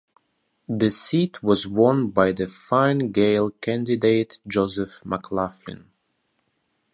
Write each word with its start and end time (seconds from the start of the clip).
The 0.67 0.89
seat 0.89 1.43
was 1.43 1.67
won 1.67 2.09
by 2.09 2.31
the 2.31 2.47
Fine 2.47 3.11
Gael 3.11 3.51
candidate 3.51 4.39
Joseph 4.47 5.01
McLoughlin. 5.05 5.89